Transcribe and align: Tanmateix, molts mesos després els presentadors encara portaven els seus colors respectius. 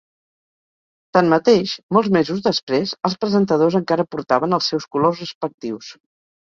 Tanmateix, 1.17 1.75
molts 1.99 2.11
mesos 2.17 2.41
després 2.49 2.97
els 3.11 3.19
presentadors 3.27 3.81
encara 3.83 4.09
portaven 4.17 4.61
els 4.61 4.75
seus 4.75 4.93
colors 4.97 5.27
respectius. 5.27 5.97